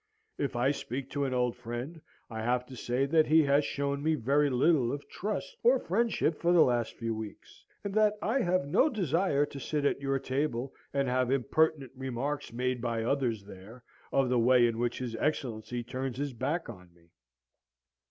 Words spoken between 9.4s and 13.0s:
to sit at your table, and have impertinent remarks made